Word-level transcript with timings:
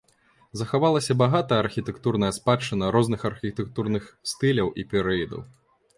Захавалася 0.59 1.15
багатая 1.21 1.59
архітэктурная 1.65 2.31
спадчына 2.39 2.89
розных 2.97 3.27
архітэктурных 3.31 4.03
стыляў 4.35 4.67
і 4.83 4.89
перыядаў. 4.95 5.41